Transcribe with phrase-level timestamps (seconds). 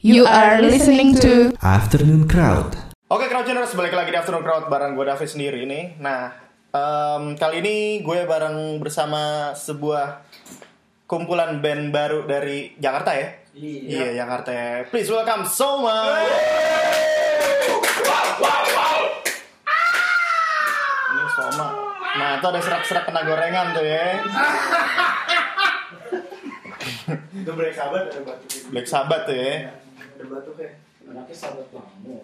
[0.00, 2.72] You are listening to Afternoon Crowd.
[3.12, 6.00] Oke, Crowdgeners, balik lagi di Afternoon Crowd bareng gue David sendiri nih.
[6.00, 6.32] Nah,
[6.72, 10.24] em, kali ini gue bareng bersama sebuah
[11.04, 13.28] kumpulan band baru dari Jakarta ya?
[13.52, 14.88] Iya, Jakarta ya.
[14.88, 16.16] Please welcome Soma.
[21.12, 21.68] Ini Soma.
[22.16, 24.06] Nah, itu ada serak-serak kena gorengan tuh ya.
[27.10, 28.20] Itu Black Sabbath ada
[28.70, 29.76] Black Sabbath tuh ya.
[30.20, 30.70] Ada batuk ya?
[31.08, 32.16] Anaknya sahabat kamu.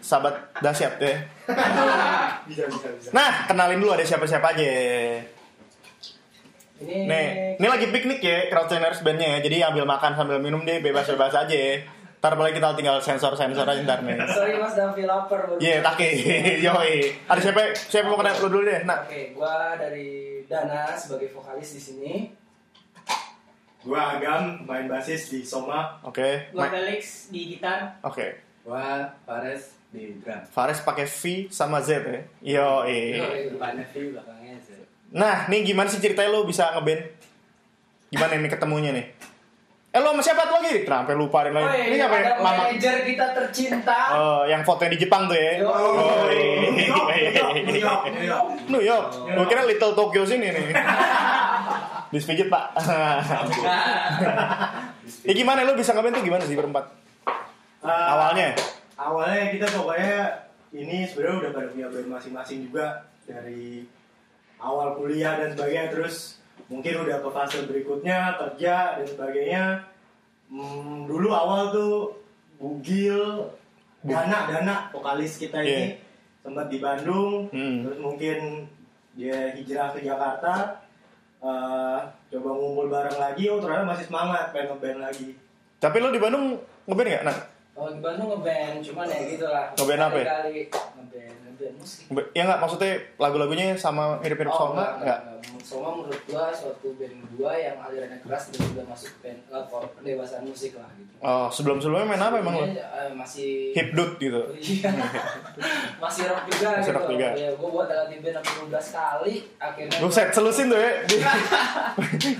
[0.00, 0.34] Sahabat
[0.64, 1.18] dahsyat tuh ya.
[2.48, 3.08] Bisa, bisa, bisa.
[3.12, 4.68] Nah, kenalin dulu ada siapa-siapa aja.
[6.80, 9.38] Ini Nih, ini lagi piknik ya, Crowdtuners bandnya ya.
[9.44, 11.84] Jadi ambil makan sambil minum deh, bebas-bebas aja ya.
[12.20, 14.16] Ntar paling kita tinggal sensor-sensor aja ntar nih.
[14.32, 15.44] Sorry Mas Davi lapar.
[15.60, 16.08] Iya, taki.
[16.64, 17.12] Yoi.
[17.28, 17.76] Ada siapa?
[17.76, 18.80] Siapa mau kenal lu dulu deh?
[18.88, 22.12] Nah, Oke, gua dari Dana sebagai vokalis di sini.
[23.84, 26.00] Gua Agam, main basis di Soma.
[26.00, 26.48] oke.
[26.50, 28.00] Gua Ma- Felix di gitar.
[28.00, 28.40] Oke.
[28.64, 30.40] Wah, Fares di drum.
[30.48, 32.20] Fares pakai V sama Z ya.
[32.58, 33.20] Yoi.
[33.52, 34.68] Depannya V, belakangnya Z.
[35.12, 37.12] Nah, nih gimana sih ceritanya lu bisa ngeband?
[38.08, 39.06] Gimana ini ketemunya nih?
[39.92, 40.82] Eh, lu sama siapa tuh lagi?
[40.82, 41.70] Kenapa lupa ada lagi?
[41.70, 42.24] Woi, Ini apa ya?
[42.24, 42.66] ada Mama.
[42.66, 44.00] manajer kita tercinta.
[44.10, 45.60] Oh, yang fotonya di Jepang tuh ya?
[45.60, 45.68] Yo.
[45.68, 46.66] Oh, iya.
[46.66, 47.06] New York,
[47.62, 48.46] New York, New York.
[48.66, 49.06] New York.
[49.28, 50.66] Gue kira Little Tokyo sini nih.
[52.14, 52.78] Bis pijit pak.
[55.26, 56.86] ya gimana lu bisa ngeband tuh gimana sih berempat?
[57.82, 58.54] Eh, Awalnya?
[58.94, 60.14] Awalnya kita pokoknya
[60.70, 63.82] ini sebenarnya udah pada punya band masing-masing juga dari
[64.56, 66.38] awal kuliah dan sebagainya terus
[66.70, 69.64] mungkin udah ke fase berikutnya kerja dan sebagainya
[70.44, 72.20] Hmm, dulu awal tuh
[72.60, 73.48] Bugil
[74.04, 75.98] Dana Dana vokalis kita ini
[76.44, 77.82] sempat di Bandung Hmm.
[77.82, 78.68] terus mungkin
[79.16, 80.83] dia hijrah ke Jakarta
[81.44, 81.98] eh,
[82.32, 85.28] coba ngumpul bareng lagi oh ternyata masih semangat pengen ngeband lagi
[85.76, 86.56] Tapi lu di Bandung
[86.88, 87.24] ngeband nggak?
[87.24, 87.38] Nah,
[87.74, 89.66] Oh, di Bandung ngeband, cuman ya gitu lah.
[89.74, 90.26] Ngeband apa ya?
[90.30, 92.00] Kali ngeband, ngeband musik.
[92.04, 95.20] ngeband- ya nggak maksudnya lagunya sama mirip-mirip Oh, Soma nggak?
[95.60, 99.86] Soma menurut gua suatu band gua yang alirannya keras dan juga masuk band uh, for
[99.92, 101.12] pendewasaan musik lah gitu.
[101.20, 102.54] Oh sebelum sebelumnya main apa emang?
[102.58, 104.42] Sebelumnya, eh, masih Hipdut gitu.
[104.74, 104.90] Iya.
[105.96, 106.92] masih rock juga Masih gitu.
[106.92, 107.28] rock juga.
[107.32, 110.92] Ya, gua buat ganti band sampai 12 kali akhirnya Buset, selusin tuh ya.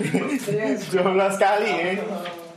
[0.91, 0.99] 12
[1.37, 1.93] kali ya.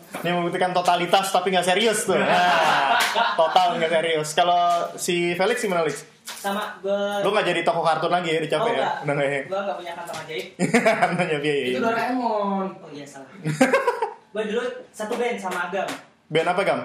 [0.09, 2.17] Ini membuktikan totalitas tapi nggak serius tuh.
[2.17, 2.97] Nah,
[3.41, 4.29] total nggak serius.
[4.33, 4.61] Kalau
[4.97, 6.03] si Felix gimana Felix?
[6.29, 8.75] Sama gua Lu nggak jadi toko kartun lagi ya, Oh, dicapek ya?
[8.75, 8.95] enggak.
[9.01, 9.41] Udah nggak ya?
[9.45, 10.47] Gua enggak punya kantong ajaib.
[11.17, 11.65] Nanya biaya.
[11.67, 12.67] itu Doraemon.
[12.79, 13.31] Oh iya salah.
[14.33, 15.89] gua dulu satu band sama Agam.
[16.29, 16.81] Band apa gam?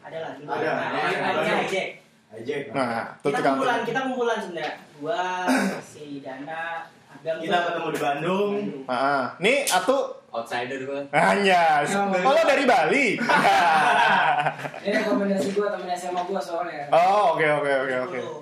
[0.00, 0.48] Ada lah dulu.
[0.50, 0.70] Ada.
[0.70, 1.52] Nah, Ada.
[1.60, 1.82] Ada
[2.70, 4.74] Nah, tuh Kita kumpulan, kita kumpulan sebenarnya.
[4.96, 5.22] Gua
[5.82, 6.86] si Dana,
[7.20, 8.52] kita ketemu di Bandung
[8.86, 11.02] Ah, nih atu Outsider gua.
[11.10, 11.82] hanya.
[12.22, 13.18] Oh, lo dari Bali.
[14.86, 16.86] Ini rekomendasi gua temen SMA gua soalnya.
[16.88, 18.18] oh, oke oke oke oke.
[18.22, 18.34] Dulu.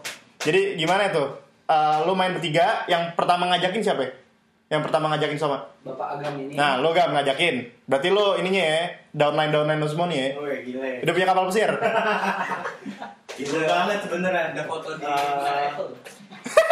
[0.45, 1.33] Jadi gimana tuh?
[1.65, 4.05] Eh, lu main bertiga, yang pertama ngajakin siapa?
[4.05, 4.13] ya?
[4.69, 5.65] Yang pertama ngajakin sama?
[5.81, 6.53] Bapak Agam ini.
[6.53, 7.89] Nah, lo gak ngajakin.
[7.89, 8.81] Berarti lo ininya ya,
[9.17, 10.29] downline downline semua nih ya.
[10.37, 11.71] oh ya gila ya Udah punya kapal pesir.
[13.41, 15.91] gila banget sebenernya Ada foto di Apple.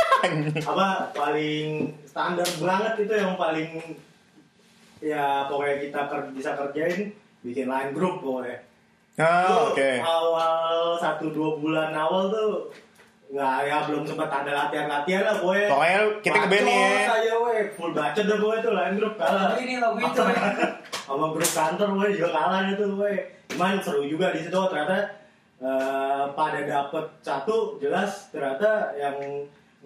[0.70, 1.66] apa paling
[2.04, 3.68] standar banget itu yang paling
[4.98, 8.60] ya pokoknya kita ker- bisa kerjain bikin line group pokoknya
[9.16, 9.90] Oh, oke.
[9.98, 10.60] awal
[10.94, 12.68] satu dua bulan awal tuh
[13.26, 17.00] nggak ya belum sempat ada latihan latihan lah pokoknya Pokoknya kita ngeband nih ya.
[17.10, 20.22] Aja weh full bacot dah pokoknya tuh line group kalah ini lagu itu.
[21.00, 23.12] sama grup kantor gue juga kalah itu gue
[23.48, 24.96] cuman seru juga di situ ternyata
[25.58, 29.16] eh, pada dapet satu jelas ternyata yang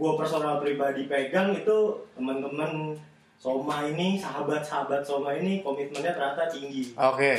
[0.01, 2.97] gue personal pribadi pegang itu teman-teman
[3.37, 7.37] Soma ini sahabat-sahabat Soma ini komitmennya ternyata tinggi Oke.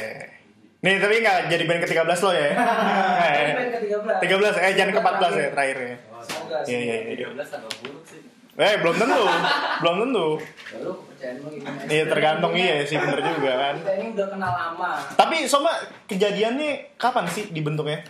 [0.81, 2.49] Nih, tapi nggak jadi band ke-13 lo ya?
[3.21, 4.57] Eh, band ke-13.
[4.57, 5.95] 13, eh jangan ke-14 ya terakhir ya.
[6.25, 6.57] Semoga.
[6.65, 7.27] Iya, iya, iya.
[7.37, 8.21] 13 tambah buruk sih.
[8.57, 9.23] Eh, belum tentu.
[9.85, 10.27] belum tentu.
[10.41, 11.79] Lalu kepercayaan lu gimana?
[11.85, 13.75] Iya, tergantung iya sih bener juga kan.
[13.77, 14.91] Kita ini udah kenal lama.
[15.13, 15.71] Tapi Soma
[16.09, 18.01] kejadiannya kapan sih dibentuknya?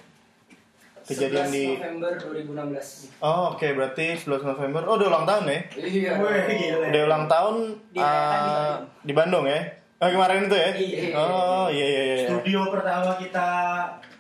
[1.12, 3.20] Kejadian 11 di November 2016.
[3.20, 4.82] Oh, oke berarti 11 November.
[4.88, 5.60] Oh, udah ulang tahun ya?
[5.76, 6.12] Iya.
[6.48, 6.86] Gila.
[6.88, 7.56] Udah ulang tahun
[7.92, 9.62] Di- kan di eh, di Bandung ya?
[10.02, 10.70] Oh, kemarin itu ya?
[10.74, 11.02] Iya.
[11.14, 12.26] Oh, iya iya iya.
[12.26, 13.48] studio pertama kita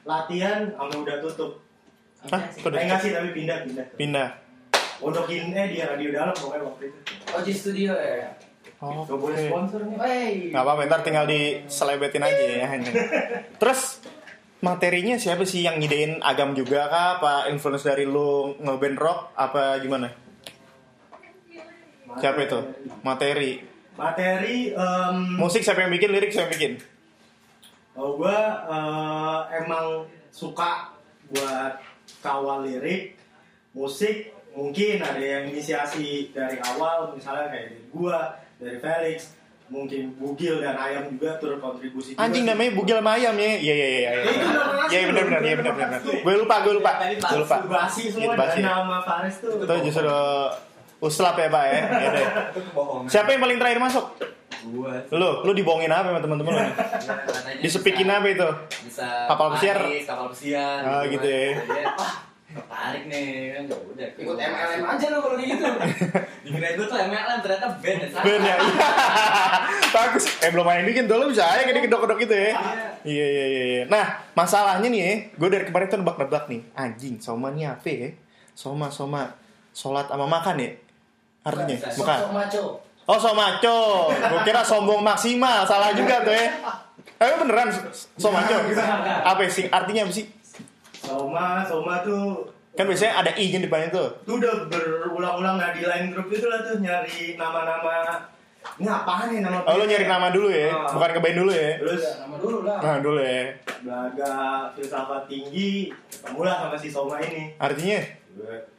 [0.05, 1.51] latihan sama udah tutup
[2.29, 2.41] Hah?
[2.53, 4.29] Eh enggak sih tapi pindah pindah pindah?
[5.01, 6.99] untuk ini eh di radio dalam pokoknya waktu itu
[7.33, 8.29] Oh di studio ya.
[8.81, 10.33] Oh, Gak boleh sponsor nih Wey.
[10.49, 12.65] Nggak apa-apa, ntar tinggal diselebetin aja ya.
[13.61, 14.01] Terus
[14.61, 17.07] materinya siapa sih yang ngidein agam juga kah?
[17.19, 19.19] Apa influence dari lu ngeband rock?
[19.33, 20.13] Apa gimana?
[22.21, 22.59] Siapa itu?
[23.01, 23.69] Materi.
[23.91, 26.09] materi em, Musik siapa yang bikin?
[26.09, 26.73] Lirik siapa yang bikin?
[27.91, 28.39] Kalau gue
[28.71, 30.95] eh, emang suka
[31.27, 31.75] buat
[32.23, 33.19] kawal lirik,
[33.75, 38.17] musik, mungkin ada yang inisiasi dari awal, misalnya kayak gue,
[38.59, 39.35] dari Felix,
[39.71, 42.12] mungkin Bugil dan Ayam juga turut kontribusi.
[42.12, 42.50] juga Anjing sih.
[42.51, 43.47] namanya Bugil sama Ayam ya.
[43.56, 43.88] Iya iya iya.
[43.88, 44.12] iya.
[44.12, 46.00] itu nama Iya benar benar iya benar benar.
[46.03, 46.91] Gue lupa gue lupa.
[47.00, 47.56] Gue lupa.
[47.65, 48.59] Basi semua Itu basi.
[48.59, 49.56] nama Faris tuh.
[49.57, 50.12] Itu justru
[51.00, 51.79] uslap ya Pak ya.
[52.12, 52.27] Iya.
[53.07, 54.06] Siapa yang paling terakhir masuk?
[54.62, 54.94] Gua.
[55.09, 56.62] Lu, lu dibohongin apa sama teman-teman lu?
[56.62, 56.69] Ya,
[57.57, 58.45] Disepikin apa itu?
[58.85, 59.79] Bisa Kapal pesiar?
[60.06, 60.79] Kapal pesiar.
[60.83, 61.57] Ah, gitu ya.
[62.51, 63.24] Tertarik nih
[63.56, 64.09] kan ya udah.
[64.19, 65.65] Ikut MLM aja lo kalau gitu.
[66.44, 68.07] Dikirain gue tuh MLM ternyata band ya.
[68.19, 68.56] Ben ya.
[68.56, 68.56] Iya.
[69.95, 70.25] Bagus.
[70.44, 72.51] Eh belum main dikit dulu bisa aja gini kedok-kedok gitu ya.
[73.07, 73.63] Iya iya iya.
[73.63, 73.83] iya.
[73.88, 74.06] Nah,
[74.36, 76.62] masalahnya nih ya, gue dari kemarin tuh nebak-nebak nih.
[76.75, 78.09] Anjing, soma nih apa ya?
[78.51, 79.31] Soma soma
[79.71, 80.71] salat sama makan ya?
[81.47, 82.18] Artinya bukan.
[82.19, 82.63] Sosok maco.
[83.09, 83.80] Oh, somaco.
[84.13, 85.65] Gue kira sombong maksimal.
[85.65, 86.47] Salah juga tuh ya.
[87.18, 87.69] Eh beneran
[88.19, 88.56] somaco.
[89.25, 89.65] Apa sih?
[89.68, 90.40] Artinya apa sih?
[91.01, 94.07] Soma, Soma tuh Kan biasanya ada i di depannya tuh.
[94.21, 98.24] itu udah berulang-ulang nah di line grup itu lah tuh nyari nama-nama
[98.77, 100.88] ini apaan nih nama Oh, lu nyari nama dulu ya, Ah.
[100.88, 101.69] bukan ke band dulu ya.
[101.77, 102.77] terus Nama dulu lah.
[102.80, 103.42] Nah, dulu ya.
[103.81, 104.33] belaga
[104.71, 108.00] filsafat tinggi ketemulah sama si Soma ini Artinya?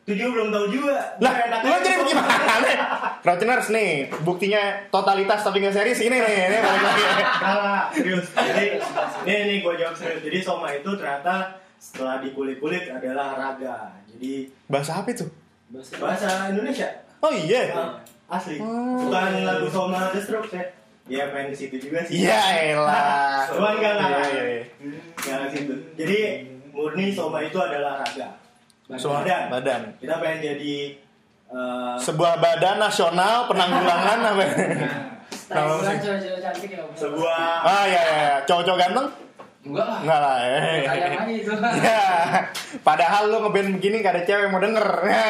[0.03, 2.35] itu juga belum tahu juga Lah, lu jadi gimana?
[3.21, 3.91] Crouchiners nih,
[4.21, 7.05] buktinya totalitas tapi nggak serius ini nih, ini balik lagi.
[7.37, 8.65] Salah, serius jadi
[9.23, 15.03] ini nih gue jawab serius jadi Soma itu ternyata setelah dikulik-kulik adalah raga jadi Bahasa
[15.03, 15.27] apa itu?
[15.99, 16.87] bahasa Indonesia
[17.19, 17.71] Oh iya.
[17.73, 17.91] Ah,
[18.33, 19.03] asli Oh.
[19.03, 20.63] bukan lagu Soma The Strokes ya
[21.03, 22.41] dia main di situ juga sih Iya
[22.71, 23.43] elah.
[23.51, 24.63] Cuman nggak Iya, nggak iya, iya.
[25.19, 25.75] nggak ke situ.
[25.97, 26.19] Jadi
[26.71, 28.39] murni Soma itu adalah raga.
[28.93, 29.43] Semua Badan.
[29.51, 29.83] badan.
[29.99, 30.75] Kita pengen jadi
[31.49, 34.45] eh, Sebuah badan nasional penanggulangan apa?
[35.49, 35.95] Nah, ya.
[36.95, 38.35] sebuah Ah iya iya, iya.
[38.45, 39.07] cowok-cowok ganteng?
[39.63, 39.99] Enggak lah.
[40.03, 40.37] Enggak lah.
[40.43, 40.83] eh.
[40.83, 41.53] Sayang aja itu.
[41.87, 42.03] Ya,
[42.83, 44.89] padahal lu ngeband begini gak ada cewek yang mau denger.
[45.07, 45.27] Ya.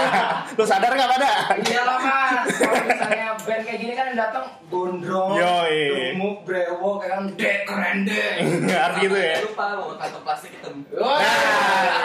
[0.58, 1.32] Lu sadar gak pada?
[1.56, 2.48] Iya lah mas.
[2.60, 8.34] Kalau misalnya band kayak gini kan yang datang gondrong, gemuk, brewok, kan dek keren dek.
[8.68, 9.34] Arti gitu ya.
[9.48, 10.74] Lupa bawa kantong plastik hitam.
[10.92, 11.20] Nah,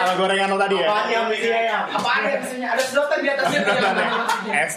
[0.00, 0.86] sama gorengan lo tadi ya.
[0.88, 1.78] apaan yang isinya ya?
[1.92, 2.68] Apaan ya?
[2.72, 3.60] Ada sedotan di atasnya.
[3.66, 4.70] tuh yang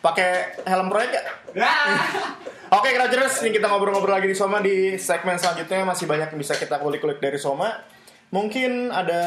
[0.00, 1.26] Pakai helm proyek gak?
[1.60, 2.00] Ah.
[2.80, 6.56] Oke, Crouchers, ini kita ngobrol-ngobrol lagi di Soma di segmen selanjutnya masih banyak yang bisa
[6.56, 7.84] kita kulik-kulik dari Soma.
[8.30, 9.22] Mungkin ada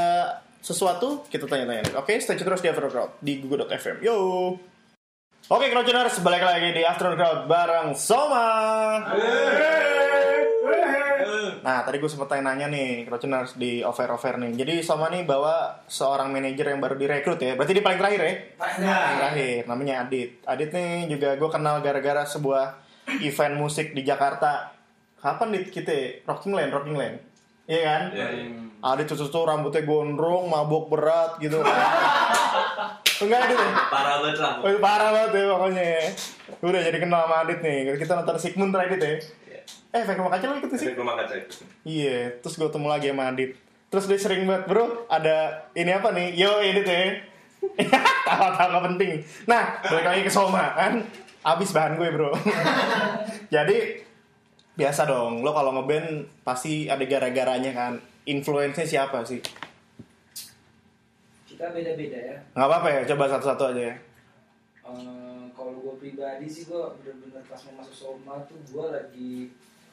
[0.64, 2.00] sesuatu kita tanya-tanya.
[2.00, 4.02] Oke, stay tune terus di Afternoon Crowd di google.fm.
[4.02, 4.18] Yo.
[5.52, 8.48] Oke, Crouchers, balik lagi di Afternoon Crowd bareng Soma.
[11.64, 14.52] Nah, tadi gue sempet tanya-nanya nih, Crouchers di offer-offer nih.
[14.60, 17.56] Jadi Soma nih bawa seorang manajer yang baru direkrut ya.
[17.56, 18.34] Berarti dia paling terakhir ya?
[18.84, 22.84] Yang terakhir namanya Adit Adit nih juga gue kenal gara-gara sebuah
[23.24, 24.76] event musik di Jakarta
[25.24, 26.08] kapan dit kita ya?
[26.28, 27.16] Rocking Land Rocking Land
[27.64, 28.04] iya kan
[28.84, 31.64] Adit tuh tuh rambutnya gondrong mabok berat gitu
[33.24, 33.72] enggak Adit ya?
[33.88, 34.54] Parah banget lah.
[34.60, 36.12] Oh, parah banget ya pokoknya
[36.60, 39.16] udah jadi kenal sama Adit nih kita nonton Sigmund terakhir ya
[39.94, 41.38] eh efek rumah kaca lo ikut sih rumah kaca.
[41.86, 43.52] Iya, terus gue ketemu lagi sama Adit.
[43.94, 46.34] Terus dia sering banget, bro, ada ini apa nih?
[46.34, 47.14] Yo, Adit ya.
[48.26, 49.12] Tawa-tawa nggak penting.
[49.46, 51.06] Nah, balik lagi ke Soma, kan?
[51.46, 52.34] Abis bahan gue, bro.
[53.54, 54.02] Jadi,
[54.74, 55.46] biasa dong.
[55.46, 57.94] Lo kalau ngeband pasti ada gara-garanya kan.
[58.26, 59.46] Influence-nya siapa sih?
[61.46, 62.38] Kita beda-beda ya.
[62.58, 63.96] Nggak apa-apa ya, coba satu-satu aja ya.
[63.96, 64.00] Eh,
[64.82, 65.23] kalau
[65.94, 69.32] gue pribadi sih gue bener-bener pas mau masuk Soma tuh gue lagi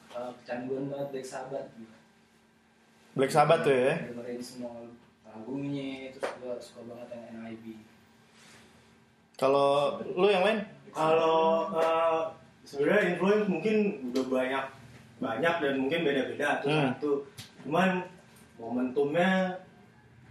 [0.09, 1.95] eh, kecanduan banget Black Sabbath gitu.
[3.13, 3.93] Black Sabbath tuh ya.
[4.01, 4.89] dengerin semua
[5.23, 7.65] albumnya terus gue suka banget yang NIB
[9.35, 10.59] Kalau lo yang lain?
[10.89, 12.21] Kalau eh,
[12.63, 13.75] sebenarnya influence mungkin
[14.09, 14.65] udah banyak
[15.17, 16.85] banyak dan mungkin beda-beda tuh Hmm.
[16.91, 17.11] satu.
[17.61, 17.89] Cuman
[18.57, 19.53] momentumnya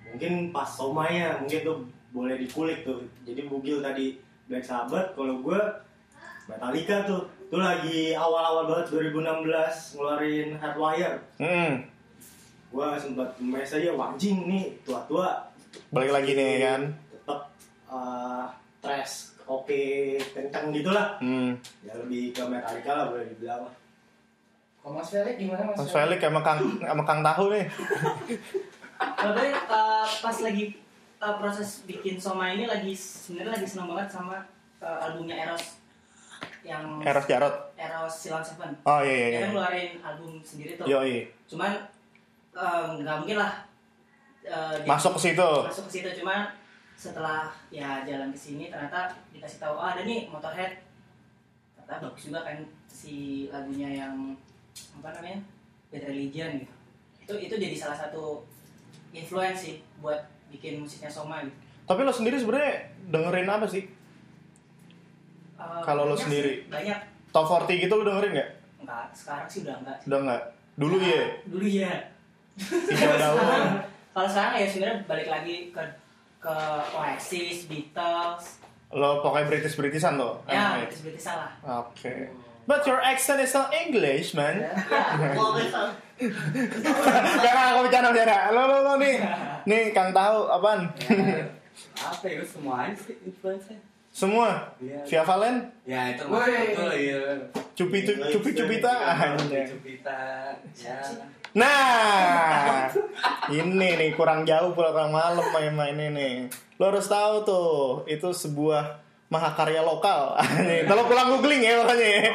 [0.05, 1.79] mungkin pas somanya mungkin tuh
[2.11, 3.07] boleh dikulik tuh.
[3.23, 4.19] Jadi bugil tadi
[4.50, 5.61] Black Sabbath, kalau gue
[6.45, 7.23] Metallica tuh.
[7.47, 9.47] Itu lagi awal-awal banget 2016
[9.92, 11.19] ngeluarin Hardwire.
[11.37, 11.87] Hmm,
[12.69, 15.50] Gue sempat mes aja wajing nih tua-tua
[15.90, 16.83] balik lagi nih kan.
[17.09, 17.50] tetap
[17.87, 18.47] uh,
[18.78, 19.83] trash oke
[20.30, 21.59] kenceng gitulah Hmm.
[21.80, 23.66] ya lebih ke Metallica lah boleh dibilang
[24.78, 27.66] kalau Mas Felix gimana Mas, Mas Felix sama Kang, sama Kang Tahu nih.
[28.97, 29.59] Kalau gue eh,
[30.23, 30.64] pas lagi
[31.21, 34.37] eh, proses bikin Soma ini lagi sebenarnya lagi seneng banget sama
[34.81, 35.79] eh, albumnya Eros
[36.65, 37.55] yang Eros Jarot.
[37.77, 38.73] Eros Silon Seven.
[38.85, 39.41] Oh iya iya Dia iya.
[39.41, 40.85] kan ngeluarin album sendiri tuh.
[40.89, 41.29] Yoi.
[41.49, 41.73] Cuman
[42.57, 43.53] eh, nggak mungkin lah
[44.41, 45.50] dia Masuk ke situ.
[45.69, 46.49] masuk ke situ cuman
[46.97, 50.81] setelah ya jalan ke sini ternyata dikasih tahu ah ada nih Motorhead
[51.77, 52.57] ternyata bagus juga kan
[52.89, 54.37] si lagunya yang
[55.00, 55.41] apa namanya
[55.93, 56.73] band religion gitu
[57.21, 58.45] itu itu jadi salah satu
[59.12, 61.54] influence sih buat bikin musiknya Soma gitu
[61.85, 62.75] Tapi lo sendiri sebenarnya
[63.09, 63.83] dengerin apa sih?
[65.57, 66.62] Eh, Kalau lo sendiri?
[66.62, 66.99] sih, banyak
[67.30, 68.50] Top 40 gitu lo dengerin nggak?
[68.80, 70.07] enggak sekarang sih udah enggak sih.
[70.07, 70.42] Udah nggak?
[70.75, 71.23] Dulu ya.
[71.45, 71.92] dulu ya
[72.57, 73.16] Tiga
[74.11, 75.83] kalau sekarang ya sebenarnya balik lagi ke
[76.38, 76.54] ke
[76.90, 78.59] Oasis Beatles
[78.90, 80.42] Lo pokoknya British Britishan lo.
[80.45, 80.85] ya Anime.
[80.85, 82.28] British British salah Oke.
[82.64, 84.62] But your accent is not English, man.
[84.62, 84.71] ya
[87.40, 88.38] Gak aku bercanda bercanda.
[88.52, 89.16] Lo lo lo nih,
[89.64, 90.88] nih Kang tahu apaan?
[91.97, 92.43] Apa ya?
[92.45, 93.79] Semuanya sih influencer.
[94.11, 94.75] Semua.
[94.83, 95.07] Iya.
[95.07, 97.23] Via Valen, Ya itu betul ya.
[97.79, 98.95] cupi cupi cupita.
[99.71, 100.19] Cupita.
[100.75, 100.99] Ya.
[101.55, 102.87] Nah,
[103.50, 106.50] ini nih kurang jauh pula kurang malam main-main ini.
[106.79, 108.99] Lo harus tahu tuh, itu sebuah
[109.31, 110.35] mahakarya lokal.
[110.59, 112.09] Nih, kalau pulang googling ya makanya.
[112.11, 112.31] ya.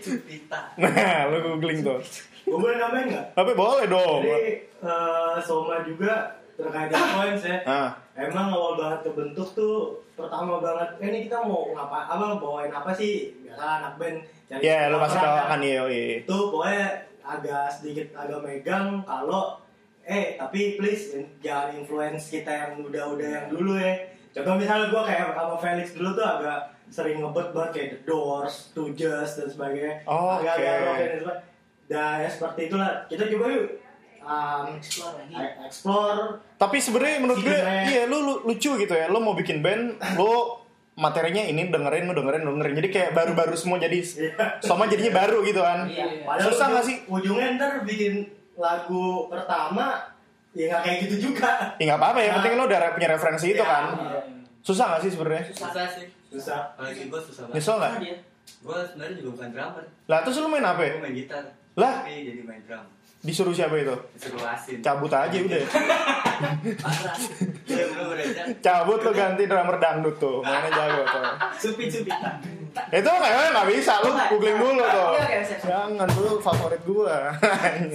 [0.00, 0.60] Cupita.
[0.80, 2.00] Nah, lo googling tuh.
[2.48, 3.26] Gue boleh nambahin nggak?
[3.32, 4.20] Tapi boleh dong.
[4.20, 4.50] Jadi
[4.80, 6.12] eh, Soma juga
[6.54, 7.58] terkait influence ya.
[7.64, 9.76] Ah, Emang awal banget kebentuk tuh
[10.18, 14.18] pertama banget eh, ini kita mau ngapa apa bawain apa sih biasa anak band
[14.50, 15.46] cari ya lo pasti tahu kan.
[15.46, 15.82] kan ya.
[15.86, 16.04] iya.
[16.18, 16.84] itu pokoknya
[17.22, 19.62] agak sedikit agak megang kalau
[20.02, 23.94] eh tapi please jangan influence kita yang udah-udah yang dulu ya
[24.34, 26.58] contoh misalnya gue kayak sama Felix dulu tuh agak
[26.90, 30.82] sering ngebet banget kayak The Doors, Stooges dan sebagainya Oh, agak-agak oke.
[30.82, 31.46] rock dan sebagainya
[31.88, 33.66] dan ya seperti itulah kita coba yuk
[34.20, 36.20] um, explore lagi explore
[36.54, 39.06] Tapi sebenarnya menurut gue, iya lu, lu- lucu gitu ya.
[39.06, 40.60] Lo mau bikin band, lo
[40.94, 42.74] materinya ini dengerin, lo dengerin, lo dengerin.
[42.76, 44.58] Jadi kayak baru-baru semua jadi Iya.
[44.60, 45.86] Soma jadinya baru gitu kan.
[45.86, 46.26] Iya.
[46.26, 46.96] Padahal Susah nggak sih?
[47.06, 50.12] Ujungnya ntar bikin lagu pertama
[50.50, 51.78] ya nggak kayak gitu juga.
[51.78, 53.70] Ya nggak apa-apa ya, penting lo udah punya referensi itu Iya.
[53.70, 53.84] kan.
[54.58, 55.42] Susah gak sih sebenarnya?
[55.48, 56.06] Susah sih.
[56.28, 56.74] Susah.
[56.74, 57.54] Apalagi gue susah banget.
[57.56, 57.92] Nyesel nggak?
[57.94, 58.26] Sama
[58.58, 59.84] Gue sebenarnya juga bukan drummer.
[60.04, 60.82] Lah terus lo main apa?
[60.82, 61.44] Gue main gitar.
[61.78, 62.02] Lah?
[62.02, 62.84] Tapi jadi main drum.
[63.18, 63.94] Disuruh siapa itu?
[64.14, 64.78] Disuruh asin.
[64.82, 65.62] Cabut aja udah.
[67.66, 67.84] Iya.
[68.62, 70.38] Cabut lo ganti drummer dangdut tuh.
[70.42, 71.22] Mainnya jago tuh.
[71.58, 72.10] Supi Supi
[72.94, 75.10] Itu kayaknya nggak bisa, lo googling dulu tuh.
[75.18, 75.66] Siap.
[75.66, 77.26] Jangan dulu favorit deh.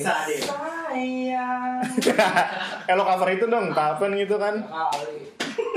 [0.04, 1.80] sayang
[2.84, 4.60] eh lo cover itu dong, kapan gitu kan?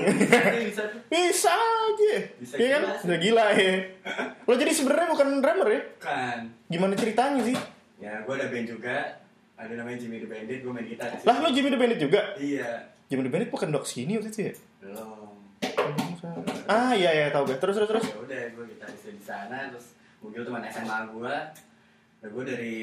[0.03, 1.01] Bisa tuh.
[1.07, 2.15] Bisa aja.
[2.43, 2.83] Bisa Iya kan?
[3.07, 3.95] Udah gila ya.
[4.43, 5.81] Lo jadi sebenarnya bukan drummer ya?
[6.03, 6.51] Kan.
[6.67, 7.57] Gimana ceritanya sih?
[7.97, 8.97] Ya gue ada band juga.
[9.57, 10.59] Ada namanya Jimmy the Bandit.
[10.61, 11.09] Gue main gitar.
[11.25, 12.37] Lah lo Jimmy the Bandit juga?
[12.37, 12.93] Iya.
[13.09, 14.55] Jimmy the Bandit bukan dok sini waktu itu ya?
[14.85, 15.33] Belum.
[16.69, 17.57] Ah iya iya tahu gue.
[17.57, 18.05] Terus terus terus.
[18.05, 21.35] Ya udah gue gitaris di sana terus Mugil teman SMA gue.
[22.17, 22.77] Nah, gue dari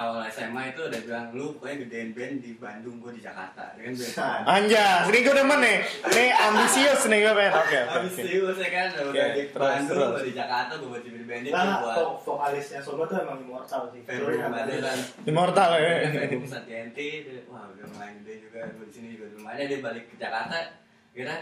[0.00, 3.82] awal SMA itu udah bilang lu pokoknya gedein band di Bandung gue di Jakarta ya
[3.82, 4.16] kan band
[4.46, 5.78] Anjas, ini gue demen nih.
[6.08, 7.52] Nih ambisius nih gue pengen.
[7.54, 8.08] Oke oke.
[8.10, 10.10] serius ya kan udah Oke, di terus, Bandung terus.
[10.10, 13.82] gue di Jakarta gue buat Bandit gue Nah, buat vo- vokalisnya Soma tuh emang immortal
[13.88, 14.00] sih.
[14.02, 15.92] Febri Madelan Immortal ya.
[16.34, 20.04] Pusat TNT dia, wah udah main gede juga gue di sini juga lumayan dia balik
[20.06, 20.56] ke Jakarta
[21.10, 21.36] kira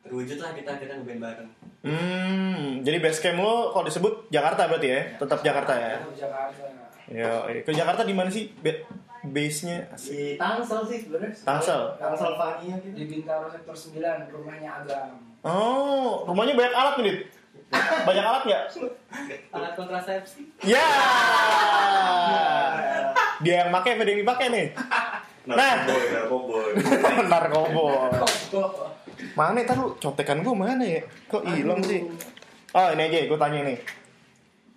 [0.00, 1.50] terwujud lah kita kita ngeband bareng
[1.86, 5.00] Hmm, jadi base camp lo kalau disebut Jakarta berarti ya?
[5.16, 5.94] Tetap Jakarta ya?
[6.10, 6.66] Jakarta.
[7.06, 7.30] Yo,
[7.62, 8.82] ke Jakarta di mana sih Be-
[9.24, 9.86] base-nya?
[9.94, 11.34] Di Tangsel sih sebenarnya.
[11.38, 11.80] Tangsel?
[11.96, 12.94] Tangsel Vania gitu.
[12.94, 15.14] Di Bintaro sektor 9, rumahnya Agam.
[15.42, 17.16] Oh, rumahnya banyak alat nih.
[18.02, 18.64] Banyak alat nggak?
[19.50, 20.86] alat kontrasepsi Ya.
[23.38, 24.66] Dia yang pakai, apa dia yang dipakai nih?
[25.46, 26.74] Nah, narkoboy
[27.30, 27.86] narkoba.
[29.38, 31.02] Mana ntar lu contekan gue mana ya?
[31.30, 32.02] Kok hilang sih?
[32.74, 33.78] Oh ini aja, gue tanya nih.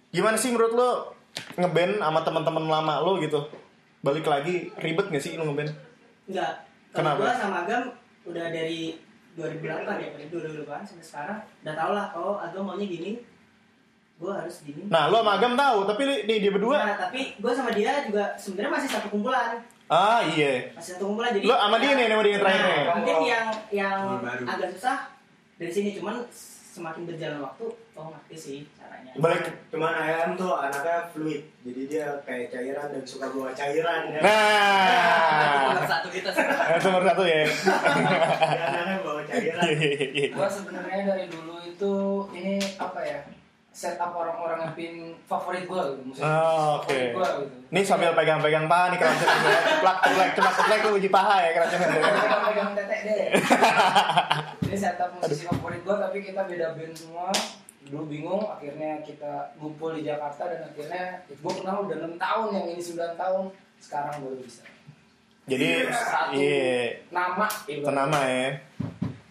[0.09, 0.89] Gimana sih menurut lo
[1.55, 3.39] ngeband sama teman-teman lama lo gitu?
[3.99, 5.71] Balik lagi ribet gak sih lo ngeband?
[6.25, 6.53] enggak
[6.89, 7.19] Kenapa?
[7.19, 7.83] gua sama Agam
[8.23, 8.97] udah dari
[9.33, 13.17] 2008 ya dari 2008 sampai sekarang udah tau lah oh Agam maunya gini
[14.15, 16.77] gua harus gini Nah, lo sama Agam tahu, tapi di, di- dia berdua?
[16.77, 19.57] Nah, tapi gue sama dia juga sebenarnya masih satu kumpulan
[19.87, 20.69] Ah iya.
[20.71, 22.77] masih satu kumpulan jadi Lo sama dia nih, sama dia yang terakhir nih.
[22.79, 24.97] Nah, mungkin yang yang Yang agak susah
[25.55, 26.15] dari sini cuman
[26.69, 27.65] semakin berjalan waktu
[27.97, 29.49] oh ngerti sih caranya Balik.
[29.73, 31.41] Cuman ayam tuh anaknya fluid.
[31.65, 34.19] Jadi dia kayak cairan dan suka bawa cairan ya.
[34.21, 36.29] Nah, nomor satu kita
[36.77, 37.41] itu nomor satu ya.
[37.49, 39.65] Dia anaknya bawa cairan.
[40.37, 41.93] Gua sebenarnya dari dulu itu
[42.37, 43.19] ini apa ya?
[43.79, 44.93] Setup orang-orang yang pin
[45.23, 46.03] favorit gua gitu.
[46.03, 46.91] Musik Oh, oke.
[46.91, 47.55] favorit gua gitu.
[47.71, 49.59] Ini sambil pegang-pegang paha nih keracunan ya.
[49.71, 51.87] Ceplak ceplak ceplak ceplak lu uji paha ya keracunan.
[52.43, 53.19] pegang tetek deh.
[54.67, 57.31] Ini setup musisi favorit gua tapi kita beda band semua.
[57.87, 62.65] Dulu bingung, akhirnya kita ngumpul di Jakarta dan akhirnya gua kenal udah 6 tahun yang
[62.75, 63.43] ini 9 tahun.
[63.79, 64.67] Sekarang baru bisa.
[65.47, 67.87] Jadi Satu iya nama ibaratnya.
[67.87, 68.49] tenama ya.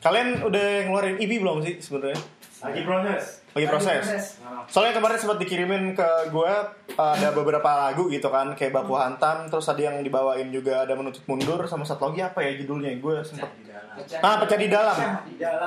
[0.01, 2.17] Kalian udah ngeluarin EP belum sih sebenarnya?
[2.59, 3.25] Lagi proses.
[3.59, 4.39] Lagi proses.
[4.71, 6.53] Soalnya kemarin sempat dikirimin ke gue
[6.95, 11.27] ada beberapa lagu gitu kan kayak baku hantam terus ada yang dibawain juga ada menuntut
[11.27, 12.95] mundur sama satu lagi apa ya judulnya?
[13.03, 14.23] Gue sempet di dalam.
[14.23, 14.97] Ah pecah di dalam.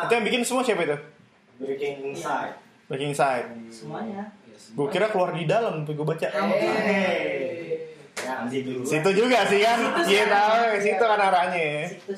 [0.08, 0.98] Itu yang bikin semua siapa itu?
[1.60, 2.56] Breaking inside.
[2.88, 4.36] Breaking Side Semuanya.
[4.52, 6.28] gue kira keluar di dalam tuh gue baca.
[6.28, 7.92] Eh.
[8.22, 8.46] Ya,
[8.86, 9.44] situ juga.
[9.48, 9.80] Sih kan?
[10.08, 11.92] Iya tahu situ kan arahnya.
[11.92, 12.14] Situ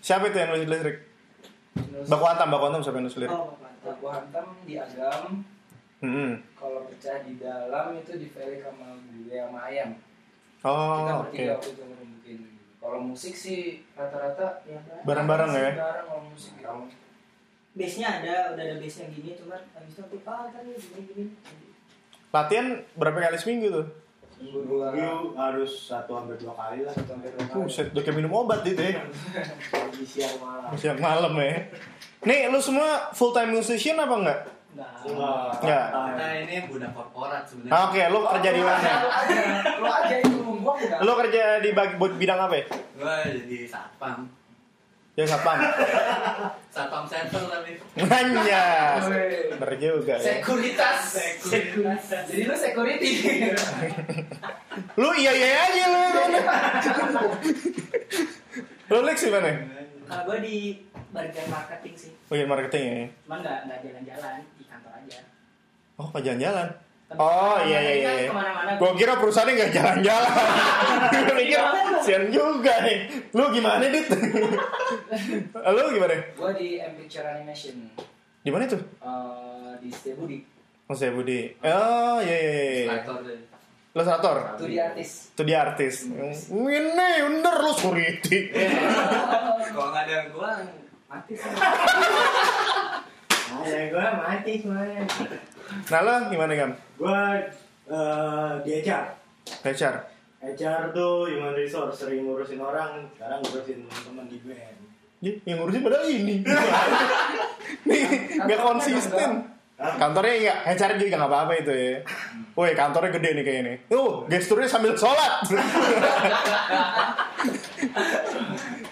[0.00, 0.98] siapa itu yang nulis lirik
[2.06, 3.94] baku hantam baku hantam siapa yang nulis lirik Oh, mantap.
[3.96, 5.22] Aku hantam di agam.
[6.00, 6.32] Hmm.
[6.56, 9.90] Kalau pecah di dalam itu di Felix sama gue sama ayam.
[10.60, 12.38] Kita oh oke bertiga waktu itu ngerumbukin.
[12.80, 15.70] Kalau musik sih rata-rata ya Bareng-bareng ya?
[15.76, 16.88] Bareng kalau musik gitu.
[17.70, 21.24] Base-nya ada, udah ada base yang gini, cuman habis itu aku ah tadi gini gini.
[22.30, 22.66] latihan
[22.98, 23.86] berapa kali seminggu tuh
[24.40, 26.92] Minggu harus satu hampir dua kali lah.
[26.96, 27.60] satu sampai dua kali.
[27.60, 29.04] Buset, udah kayak minum obat itu ya.
[29.68, 30.68] Pagi siang malam.
[30.80, 31.68] siang malam ya.
[32.24, 34.40] Nih lu semua full time musician apa enggak?
[34.70, 35.02] Nah,
[35.60, 35.86] Enggak.
[35.92, 37.74] Kita ini budak korporat sebenarnya.
[37.74, 38.90] Ah, oke lu kerja di mana?
[39.76, 41.70] Lu aja, itu gua lu kerja di
[42.16, 42.64] bidang apa ya?
[42.96, 44.39] Gua jadi satpam
[45.18, 45.58] ya satpam.
[46.70, 47.72] Satpam server tapi.
[47.98, 49.04] Anjas
[49.50, 50.42] bener juga ya.
[50.42, 51.00] Sekuritas.
[52.30, 53.10] Jadi lu security.
[55.00, 56.02] lu iya iya aja lu.
[58.90, 59.50] Lu Lex gimana
[60.10, 60.56] kalau gue di
[61.14, 63.06] bagian marketing sih, bagian marketing ya?
[63.22, 65.18] Cuman nggak nggak jalan-jalan di kantor aja.
[66.02, 66.68] oh nggak jalan-jalan
[67.18, 68.30] Oh iya iya iya.
[68.78, 70.32] Gue kira perusahaannya nggak jalan-jalan.
[71.10, 71.60] Gue mikir
[72.06, 72.98] sian juga nih.
[73.34, 74.06] Lu gimana dit?
[75.74, 76.14] Lu gimana?
[76.38, 77.90] Gua di M Picture Animation.
[78.46, 78.78] Di mana tuh?
[78.78, 80.38] Eh, di Setiabudi.
[80.86, 81.50] Mas saya Budi.
[81.62, 82.50] Oh iya iya.
[82.50, 82.82] iya.
[82.90, 83.38] Illustrator deh
[83.90, 84.36] Ilustrator.
[84.62, 85.10] Di artis.
[85.34, 85.94] Itu dia artis.
[86.06, 88.38] Ini bener lu security.
[89.74, 90.50] kalau nggak ada gua
[91.10, 91.50] mati sih
[93.50, 95.02] Ya gue mati semuanya.
[95.90, 96.72] Nah lo gimana Gam?
[96.98, 97.22] Gue
[97.90, 99.04] eh, di HR.
[99.66, 99.96] HR.
[100.40, 104.78] HR tuh human resource sering ngurusin orang, sekarang ngurusin teman-teman di band.
[105.20, 106.36] Ya, yang ngurusin padahal ini.
[107.84, 108.02] Nih,
[108.40, 109.30] nggak konsisten.
[109.80, 111.96] Kantornya enggak, HR juga nggak apa-apa itu ya.
[112.52, 113.74] Woi, kantornya gede nih kayak ini.
[113.88, 115.44] Tuh, gesturnya sambil sholat.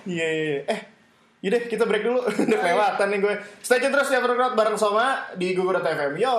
[0.09, 0.61] Iya, iya, iya.
[0.73, 0.81] Eh,
[1.45, 2.21] yaudah kita break dulu.
[2.49, 3.35] Udah kelewatan nih gue.
[3.63, 6.19] Stay tune terus ya Crowd bareng Soma di Gugur FM.
[6.19, 6.37] Yo.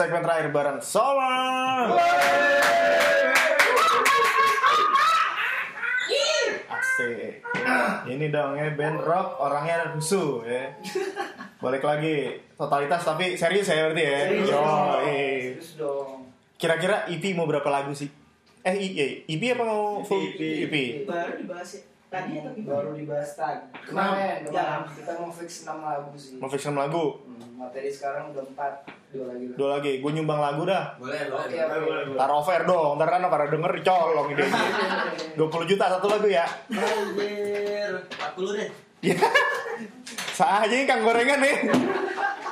[0.00, 1.36] Segmen terakhir bareng Soma.
[6.70, 7.44] Asik.
[8.08, 10.72] Ini dong ya band rock orangnya rusuh ya.
[11.60, 14.18] Balik lagi totalitas tapi serius ya berarti ya.
[14.24, 15.00] Serius Yo, dong.
[15.04, 15.36] eh.
[15.52, 16.08] Serius dong.
[16.56, 18.08] Kira-kira EP mau berapa lagu sih?
[18.60, 20.40] Eh, eh, EP apa mau full EP.
[20.68, 20.74] EP?
[21.04, 21.82] Baru dibahas ya.
[22.10, 22.74] Tadi atau gimana?
[22.74, 23.70] Baru dibahas tadi.
[23.86, 26.42] Kemarin, kemarin kita mau fix 6 lagu sih.
[26.42, 27.22] Mau fix enam lagu?
[27.22, 29.54] Hmm, materi sekarang udah 4, dua lagi lah.
[29.54, 30.98] Dua lagi, gue nyumbang lagu dah.
[30.98, 31.46] Boleh, boleh.
[31.46, 32.02] Oke, boleh.
[32.10, 32.18] Boleh.
[32.18, 34.44] Ntar over dong, ntar kan pada denger colong ide
[35.38, 35.38] 20
[35.70, 36.46] juta satu lagu ya.
[36.66, 37.92] Anjir,
[38.34, 38.70] 40 deh.
[39.06, 39.16] Ya.
[40.34, 41.56] Sah aja kang gorengan nih.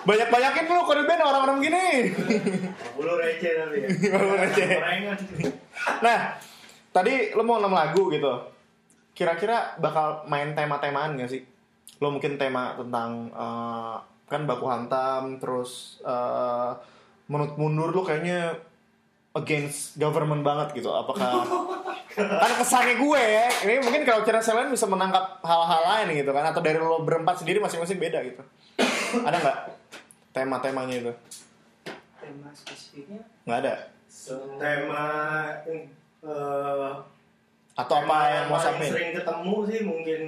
[0.07, 1.87] Banyak-banyakin lu di band orang-orang gini.
[2.15, 3.89] 50 receh tapi ya.
[4.23, 4.69] 50 receh.
[4.71, 5.19] Gorengan.
[5.99, 6.19] Nah,
[6.95, 8.58] tadi lo mau 6 lagu gitu.
[9.19, 11.43] Kira-kira bakal main tema-temaan gak sih?
[11.99, 13.97] Lo mungkin tema tentang eh,
[14.31, 16.71] kan baku hantam, terus eh,
[17.27, 18.55] menurut mundur lo kayaknya
[19.35, 20.95] against government banget gitu.
[20.95, 21.43] Apakah
[22.15, 26.55] kan kesannya gue ya, ini mungkin kalau cara lain bisa menangkap hal-hal lain gitu kan,
[26.55, 28.43] atau dari lo berempat sendiri masing-masing beda gitu.
[29.27, 29.59] Ada nggak
[30.31, 31.13] tema-temanya itu?
[32.23, 33.75] Tema spesifiknya Nggak ada.
[34.63, 35.07] Tema
[36.23, 37.18] eh
[37.79, 38.91] Atau apa yang mau paling sampein?
[38.91, 40.23] sering ketemu sih mungkin.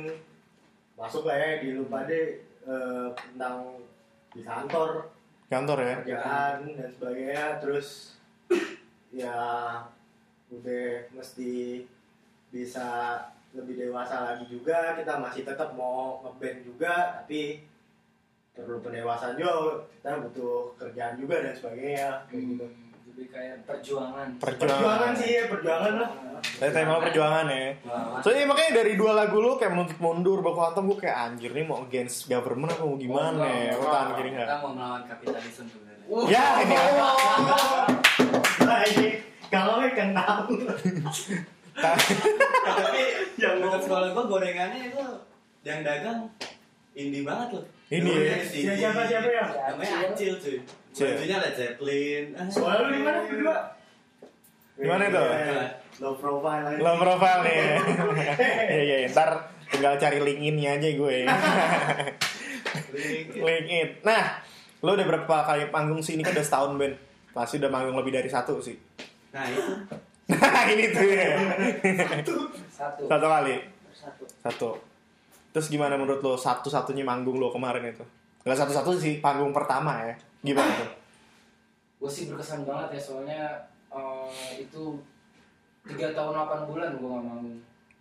[0.94, 3.82] Masuk lah ya di lu pada eh, tentang
[4.30, 5.10] di kantor.
[5.50, 5.94] Kantor ya?
[6.06, 7.44] kerjaan dan sebagainya.
[7.58, 7.88] Terus
[9.10, 9.38] ya
[10.54, 11.82] udah mesti
[12.54, 12.88] bisa
[13.50, 14.94] lebih dewasa lagi juga.
[14.94, 17.66] Kita masih tetap mau ngeband juga tapi
[18.54, 19.82] perlu pendewasaan juga.
[19.98, 22.66] Kita butuh kerjaan juga dan sebagainya kayak gitu
[23.20, 24.28] Lebih kayak perjuangan.
[24.40, 26.10] perjuangan sih ya perjuangan lah
[26.56, 27.68] Dari tema perjuangan ya.
[27.84, 31.52] Wah, Soalnya makanya dari dua lagu lu kayak menuntut mundur, baku hantam gue kayak anjir
[31.52, 33.52] nih mau against government apa mau gimana Oh, ya?
[33.68, 33.92] Gue enggak.
[33.92, 36.24] tahan kiri Kita mau melawan kapitalisme sebenarnya.
[36.26, 36.76] Ya ini
[38.62, 39.08] nah ini
[39.46, 40.44] kalau kan tahu
[41.76, 43.02] Tapi
[43.36, 45.04] Yang dekat mau- sekolah gua gorengannya itu
[45.60, 46.24] yang dagang
[46.94, 47.64] indie banget loh.
[47.90, 48.36] Ini ya.
[48.78, 49.44] Siapa- siapa ya?
[49.68, 50.58] Namanya Acil cuy.
[50.90, 52.24] Bajunya Led Zeppelin.
[52.32, 53.56] Ah, sekolah lu di mana berdua
[54.74, 55.24] Di mana itu?
[56.00, 57.58] low profile lagi Lo profile nih.
[58.80, 59.30] Iya iya, ntar
[59.68, 61.16] tinggal cari link in-nya aja gue.
[63.36, 63.88] link in.
[64.00, 64.40] Nah,
[64.80, 66.14] lo udah berapa kali panggung sih?
[66.14, 66.94] Ini kan udah setahun Ben.
[67.30, 68.78] Pasti udah manggung lebih dari satu sih.
[69.30, 69.62] Nah itu.
[70.30, 71.26] Nah ini tuh ya.
[72.06, 72.34] Satu.
[73.02, 73.54] Satu kali.
[73.90, 74.22] satu.
[74.40, 74.70] Satu.
[75.50, 78.04] Terus gimana menurut lo satu-satunya manggung lo kemarin itu?
[78.46, 80.14] Gak satu-satu sih, panggung pertama ya.
[80.40, 80.90] Gimana tuh?
[82.00, 83.42] Gue sih berkesan banget ya soalnya
[83.90, 84.96] eh, itu
[85.84, 87.58] tiga tahun 8 bulan gue gak manggung.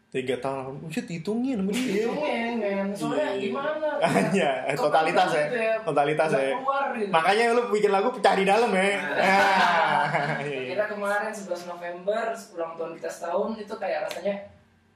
[0.09, 2.01] Tiga tahun, hitungin sama dia.
[2.01, 3.41] Hitungin men, soalnya Iya.
[3.45, 3.89] gimana?
[4.01, 5.45] Hanya, eh, totalitas ya.
[5.53, 5.75] Ya.
[5.85, 6.49] Totalitas ya.
[6.57, 7.13] keluar gitu.
[7.13, 8.89] Makanya lu bikin lagu pecah di dalam ya.
[9.21, 10.73] Ah, iya.
[10.73, 12.25] Kita kemarin 11 November
[12.57, 14.35] ulang tahun kita setahun itu kayak rasanya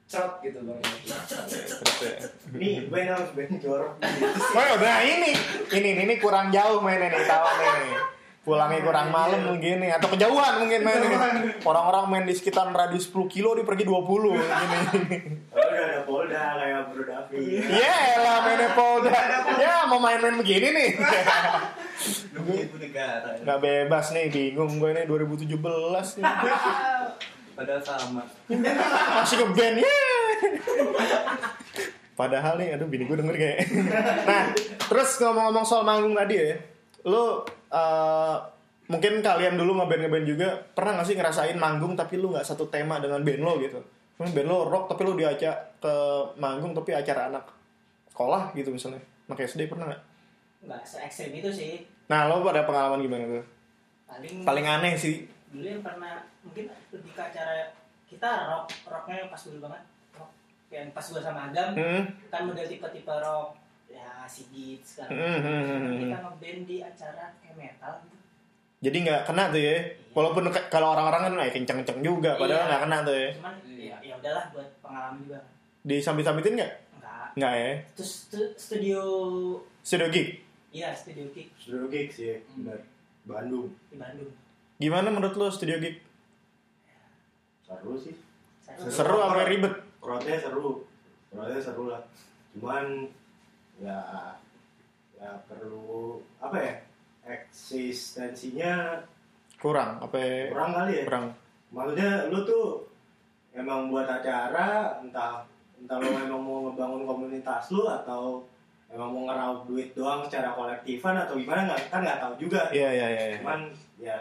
[0.04, 0.80] cerot gitu bang.
[2.54, 3.92] Nih, band harus band jorok.
[4.52, 5.32] Oh udah ini,
[5.72, 7.96] ini ini kurang jauh mainnya nih tawa nih.
[8.44, 11.16] Pulangnya kurang malam gini atau kejauhan mungkin mainnya.
[11.64, 14.78] Orang-orang main di sekitar radius 10 kilo dia pergi 20 gini.
[15.56, 17.40] Udah ada Polda kayak Bro Davi.
[17.64, 19.16] Iya lah mainnya Polda.
[19.56, 20.90] Ya mau main-main begini nih.
[22.36, 23.40] Lu ibu negara.
[23.40, 25.48] Gak bebas nih, bingung gue nih 2017
[26.20, 26.24] nih.
[27.54, 28.22] Padahal sama.
[29.22, 29.96] Masih ke band ya.
[32.14, 33.58] Padahal nih, aduh bini gue denger kayak.
[34.28, 34.44] nah,
[34.86, 36.54] terus ngomong-ngomong soal manggung tadi ya,
[37.10, 37.42] lu
[37.74, 38.36] eh,
[38.86, 42.70] mungkin kalian dulu ngeband ngeband juga pernah gak sih ngerasain manggung tapi lu nggak satu
[42.70, 43.82] tema dengan band lo gitu?
[44.18, 45.94] Mungkin band lo rock tapi lu diajak ke
[46.38, 47.50] manggung tapi acara anak
[48.14, 50.02] sekolah gitu misalnya, anak SD pernah nggak?
[50.70, 51.82] Nggak se itu sih.
[52.06, 53.44] Nah, lo pada pengalaman gimana tuh?
[54.06, 55.26] Paling Paling aneh sih.
[55.54, 57.70] Dulu yang pernah mungkin lebih ke acara
[58.04, 60.30] kita rock rocknya yang pas dulu banget rock
[60.68, 62.02] yang pas gua sama Agam Hmm.
[62.28, 63.54] kan model tipe-tipe rock
[63.86, 65.98] ya Sigit sekarang Hmm, hmm, hmm, hmm.
[66.00, 68.16] kita ngeband di acara kayak metal gitu
[68.80, 69.76] Jadi nggak kena tuh ya.
[70.12, 72.68] Walaupun ke- kalau orang-orang kan eh, kenceng-kenceng juga, padahal Iya.
[72.68, 73.28] nggak kena tuh ya.
[73.32, 75.40] cuman ya ya udahlah buat pengalaman juga
[75.82, 76.72] Disambit-sambitin nggak?
[76.94, 77.70] enggak Nggak ya.
[77.94, 79.00] terus stu- studio
[79.80, 80.28] Studio gig.
[80.70, 82.78] iya studio kick Sudah gigs ya, benar.
[83.24, 83.72] Bandung.
[83.88, 84.28] di Bandung
[84.76, 86.02] Gimana menurut lo studio gig?
[87.62, 88.14] Seru sih.
[88.60, 89.74] Saya- Seru apa ribet?
[89.98, 90.82] Crowdnya seru.
[91.30, 92.02] Crowdnya seru lah.
[92.52, 93.08] Cuman
[93.78, 93.98] ya
[95.14, 96.74] ya perlu apa ya?
[97.24, 99.00] Eksistensinya
[99.56, 100.52] Kurang apa ya?
[100.52, 101.04] kurang kali ya.
[101.08, 101.26] Kurang.
[101.72, 102.84] Maksudnya lu tuh
[103.50, 105.40] emang buat acara entah
[105.74, 108.44] entah lu emang mau ngebangun komunitas lu atau
[108.92, 112.68] emang mau ngeraup duit doang secara kolektifan atau gimana nggak kan nggak tahu juga.
[112.70, 113.22] Iya iya iya.
[113.32, 113.36] iya.
[113.40, 113.60] Cuman
[113.96, 114.18] ya,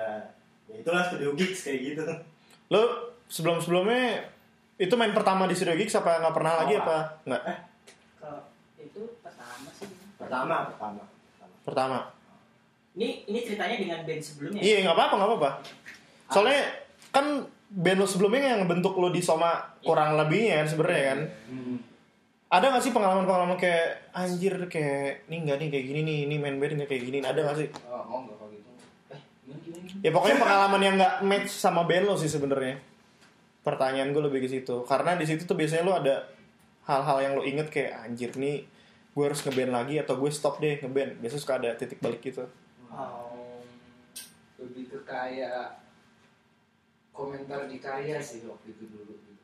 [0.73, 2.01] ya itulah studio gigs kayak gitu.
[2.73, 2.81] Lo
[3.29, 4.33] sebelum-sebelumnya
[4.73, 6.97] Itu main pertama di Studio Gigs apa nggak pernah lagi Oh, apa?
[7.29, 7.41] Nggak.
[8.17, 8.41] Kalau
[8.81, 9.87] itu pertama sih.
[10.17, 11.01] Pertama, pertama.
[11.05, 11.55] pertama.
[11.61, 11.97] Pertama.
[12.97, 14.61] Ini ini ceritanya dengan band sebelumnya.
[14.65, 15.49] Iya nggak apa-apa nggak apa-apa.
[16.33, 16.61] Soalnya
[17.13, 17.25] kan
[17.69, 21.19] band lo sebelumnya yang ngebentuk lo di Soma kurang lebihnya kan sebenarnya kan.
[21.53, 21.77] Hmm.
[22.53, 26.57] Ada gak sih pengalaman-pengalaman kayak anjir kayak ini enggak nih kayak gini nih ini main
[26.61, 27.69] band nggak kayak gini ada gak sih?
[27.89, 28.69] Oh, mau nggak kalau gitu?
[29.09, 29.92] Eh, gimana gimana?
[30.03, 32.75] Ya pokoknya pengalaman yang nggak match sama band lo sih sebenarnya.
[33.63, 36.27] Pertanyaan gue lebih ke situ karena di situ tuh biasanya lo ada
[36.83, 38.67] hal-hal yang lo inget kayak anjir nih
[39.15, 41.23] gue harus ngeband lagi atau gue stop deh ngeband.
[41.23, 42.43] Biasanya suka ada titik balik gitu.
[42.91, 43.63] Oh,
[44.59, 45.79] lebih ke kayak
[47.15, 49.43] komentar di karya sih waktu itu dulu gitu.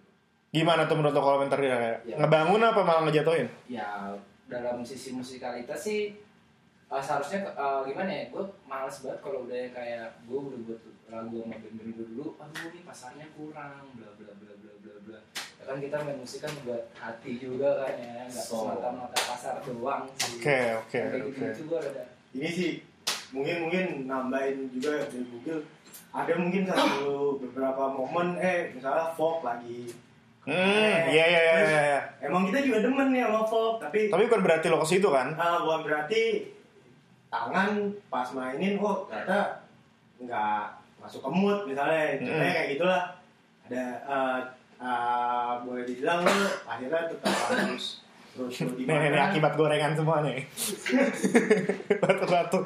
[0.52, 2.16] Gimana tuh menurut lo komentar dia kayak Ya.
[2.20, 3.48] ngebangun apa malah ngejatuhin?
[3.72, 4.12] Ya
[4.50, 6.18] dalam sisi musikalitas sih
[6.90, 8.24] eh, seharusnya eh, gimana ya?
[8.34, 12.26] Gue males banget kalau udah yang kayak gue udah buat lagu sama band-band gue dulu,
[12.38, 15.20] aduh ini pasarnya kurang, bla bla bla bla bla bla.
[15.34, 18.62] Ya kan kita main musik kan buat hati juga kan ya, nggak So.
[18.70, 20.38] semata-mata pasar doang sih.
[20.38, 21.18] Oke oke Kayak oke.
[21.34, 22.04] gitu-gitu gue ada.
[22.30, 22.72] Ini sih
[23.34, 25.62] mungkin mungkin nambahin juga dari Google.
[26.10, 29.94] Ada mungkin satu beberapa momen eh misalnya folk lagi.
[30.46, 31.82] Hmm iya iya iya iya.
[31.90, 32.00] iya.
[32.26, 35.34] Emang kita juga demen nih sama folk, tapi Tapi bukan berarti lo ke situ kan?
[35.38, 36.22] Ah, bukan berarti
[37.30, 37.70] tangan
[38.08, 39.62] pas mainin oh ternyata
[40.18, 40.62] nggak
[41.00, 42.54] masuk ke mood misalnya contohnya Mm.
[42.54, 43.02] kayak gitulah
[43.66, 44.40] ada eh,
[44.80, 50.46] eh, boleh dibilang lu akhirnya tetap harus terus lu Nih, nih akibat gorengan semua nih.
[52.02, 52.62] Batu-batu.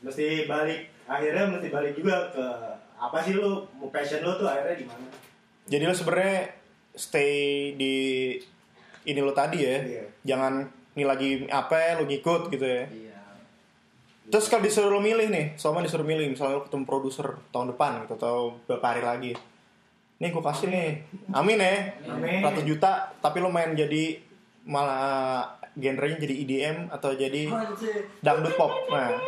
[0.00, 2.46] mesti balik akhirnya mesti balik juga ke
[2.96, 5.04] apa sih lu mau passion lu tuh akhirnya di mana
[5.66, 6.50] Jadi lo sebenarnya
[6.92, 7.32] stay
[7.74, 7.94] di
[9.02, 9.76] ini lo tadi ya.
[9.78, 10.04] Iya.
[10.24, 10.52] Jangan
[10.90, 12.84] ini lagi apa lo ngikut gitu ya.
[12.86, 13.09] Iya.
[14.30, 18.14] Terus kalau disuruh milih nih, sama disuruh milih misalnya lo ketemu produser tahun depan gitu
[18.14, 19.32] atau beberapa hari lagi.
[20.22, 21.02] Nih gue kasih nih.
[21.34, 21.98] Amin ya.
[22.06, 22.38] Amin.
[22.38, 24.22] Ratu juta tapi lo main jadi
[24.68, 27.50] malah genrenya jadi EDM atau jadi
[28.22, 28.70] dangdut pop.
[28.92, 29.18] Nah,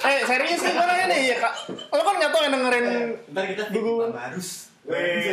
[0.00, 1.54] eh serius nih nanya nih ya kak.
[1.94, 2.84] Lo kan nggak tau yang dengerin
[3.30, 3.62] Ntar kita.
[3.70, 4.72] Bang Barus.
[4.88, 5.30] Weh.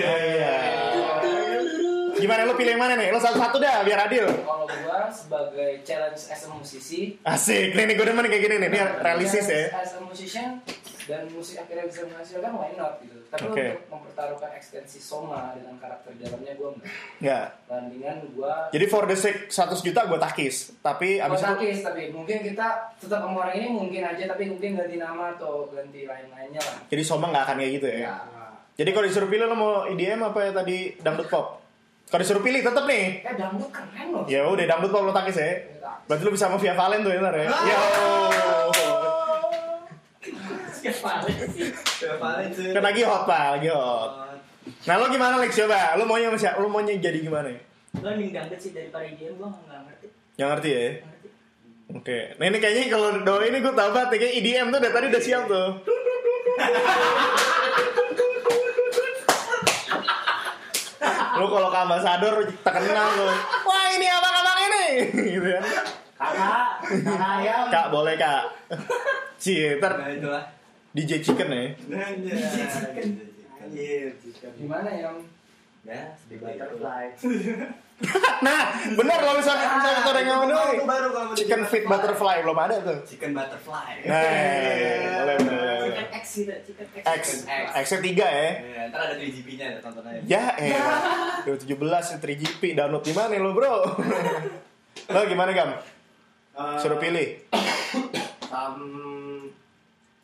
[2.17, 2.25] Iya.
[2.25, 3.13] Gimana lo pilih yang mana nih?
[3.13, 4.25] Lo satu-satu dah biar adil.
[4.25, 8.69] Kalau gua sebagai challenge as a musisi, Asik, nih nih gue demen kayak gini nih.
[8.73, 9.69] Ini realistis ya.
[9.77, 10.59] As a musician
[11.07, 13.15] dan musik akhirnya bisa menghasilkan why not gitu.
[13.31, 13.63] Tapi Oke.
[13.63, 16.91] untuk mempertaruhkan ekstensi Soma dengan karakter dalamnya gua enggak.
[17.23, 17.47] Enggak.
[17.69, 20.55] Bandingan gua Jadi for the sake 100 juta gue takis.
[20.83, 24.75] Tapi abis itu Abis tapi mungkin kita tetap sama orang ini mungkin aja tapi mungkin
[24.75, 26.77] ganti nama atau ganti lain-lainnya lah.
[26.91, 27.99] jadi Soma nggak akan kayak gitu ya.
[28.11, 28.15] Ya.
[28.77, 31.56] Jadi kalau disuruh pilih lo mau EDM apa ya tadi dangdut pop?
[32.07, 33.19] Kalau disuruh pilih tetep nih.
[33.19, 34.23] Eh dangdut keren loh.
[34.31, 35.59] Ya udah dangdut lo takis ya.
[36.07, 37.51] Berarti lo bisa sama Via Valen tuh ya ntar ya.
[37.51, 37.79] Yo.
[40.71, 41.67] Siapa sih?
[41.99, 42.71] Siapa itu?
[42.71, 44.11] Kan lagi hot pak, lagi hot.
[44.87, 45.99] Nah lo gimana Lex coba?
[45.99, 46.63] Lo maunya sama siapa?
[46.63, 47.59] Lo maunya jadi gimana ya?
[47.97, 50.07] Gue mending dangdut sih daripada dia gue nggak ngerti.
[50.39, 50.79] Yang ngerti ya?
[50.79, 51.27] Nggak ngerti.
[51.91, 52.19] Oke.
[52.39, 55.23] Nah ini kayaknya kalau do ini gue tau banget kayak EDM tuh dari tadi udah
[55.23, 55.69] siap tuh.
[61.37, 62.33] Lu kalau ke ambasador
[62.65, 63.27] terkenal lu.
[63.63, 64.85] Wah ini abang-abang ini.
[65.37, 65.63] gitu kan.
[66.17, 68.43] kakak kakak ayam Kak boleh kak.
[69.37, 70.43] Cie, ntar Nah itulah.
[70.97, 71.61] DJ Chicken ya.
[71.93, 72.09] Nah,
[73.61, 74.51] Anjir, chicken.
[74.57, 75.17] Gimana yang
[75.87, 77.15] Ya, sedih butterfly
[78.45, 80.49] Nah, bener kalau misalnya misalnya kita udah ngomong
[80.85, 82.97] baru kalau Chicken feet butterfly belum ada tuh.
[83.09, 83.93] Chicken butterfly.
[84.05, 84.21] Nah,
[85.25, 85.77] boleh boleh.
[85.81, 87.03] Chicken X gitu, chicken X.
[87.09, 87.23] X,
[87.73, 88.49] X tiga ya.
[88.61, 90.21] Ya, ntar ada 3GP-nya ada tonton aja.
[90.29, 90.77] Ya, eh.
[91.49, 93.73] 2017 3GP download di mana lo, Bro?
[95.13, 95.69] lo gimana, Gam?
[95.73, 97.41] Eh, Suruh pilih.
[98.53, 99.49] um,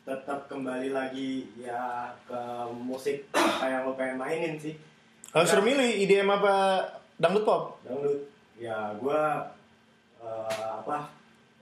[0.04, 2.40] tetap kembali lagi ya ke
[2.76, 4.76] musik apa yang lo pengen mainin sih
[5.32, 6.54] Harus suruh milih IDM apa
[7.16, 7.62] dangdut pop?
[7.82, 8.18] dangdut
[8.56, 9.50] ya gua
[10.18, 10.48] eh,
[10.78, 11.10] apa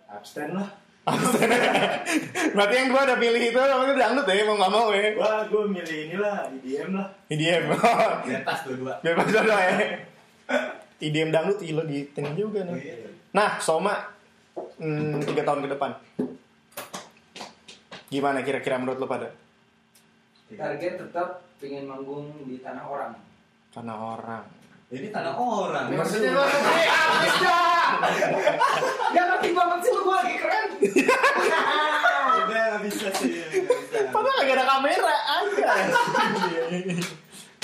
[0.08, 0.68] abstain lah
[2.54, 5.10] Berarti yang gua udah pilih itu namanya dangdut ya, mau nggak mau ya.
[5.18, 7.62] gua gua milih inilah IDM lah IDM.
[8.30, 8.94] Biar pas dua-dua.
[9.02, 9.72] Biar pas dulu ya.
[11.02, 12.86] IDM dangdut ilo di tengah juga Oh, nih.
[12.86, 13.10] iya.
[13.34, 13.98] Nah, Soma
[14.78, 15.90] hmm, tiga tahun ke depan.
[18.06, 19.28] Gimana kira-kira menurut lo pada?
[20.52, 23.12] target tetap pengen manggung di tanah orang.
[23.72, 24.44] Karena orang.
[24.92, 25.88] Ini tanah orang.
[25.88, 27.96] Maksudnya habis dah.
[29.16, 30.68] Gak ngerti banget sih lu gua lagi keren.
[32.44, 33.32] Udah nggak bisa sih.
[34.12, 35.72] Padahal lagi ada kamera aja.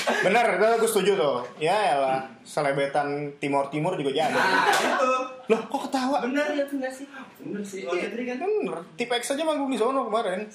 [0.08, 1.36] Bener, itu gue setuju tuh.
[1.60, 4.32] Ya lah, selebetan Timur Timur juga jadi.
[4.32, 5.12] Nah, itu.
[5.52, 6.24] Loh, kok ketawa?
[6.24, 7.04] Bener ya bener sih.
[7.44, 7.84] Bener sih.
[7.84, 8.40] Oh, Fitri kan.
[8.40, 10.48] Bener, tip X aja manggung di sono kemarin.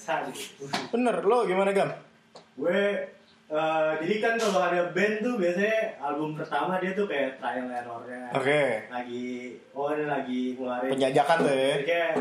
[0.90, 1.86] Bener, lo gimana Gam?
[2.58, 2.98] Gue
[3.54, 8.22] eh, jadi kan kalau ada band tuh biasanya album pertama dia tuh kayak trial errornya.
[8.34, 8.90] Oke.
[8.90, 9.26] Lagi
[9.70, 11.74] oh ini lagi ngeluarin Penjajakan tuh ya.
[11.86, 12.12] Kayak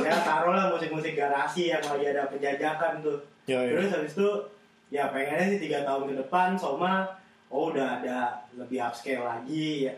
[0.00, 3.18] ya taruhlah musik-musik garasi yang lagi ada penjajakan tuh.
[3.46, 3.78] Yo, yo.
[3.78, 4.30] Terus habis itu
[4.90, 7.06] ya pengennya sih tiga tahun ke depan Soma
[7.50, 9.94] oh udah ada lebih upscale lagi ya.